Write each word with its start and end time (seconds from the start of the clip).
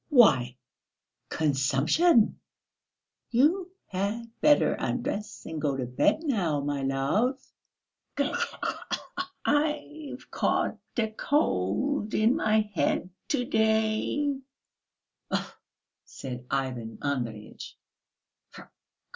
"Why, 0.09 0.57
consumption! 1.29 2.39
You 3.29 3.69
had 3.85 4.31
better 4.41 4.73
undress 4.73 5.45
and 5.45 5.61
go 5.61 5.77
to 5.77 5.85
bed 5.85 6.23
now, 6.23 6.59
my 6.59 6.81
love... 6.81 7.39
khee 8.17 8.33
khee! 8.33 8.97
I've 9.45 10.31
caught 10.31 10.79
a 10.97 11.11
cold 11.11 12.15
in 12.15 12.35
my 12.35 12.61
head 12.73 13.11
to 13.27 13.45
day." 13.45 14.39
"Ouf!" 15.29 15.55
said 16.03 16.47
Ivan 16.49 16.97
Andreyitch. 17.03 17.77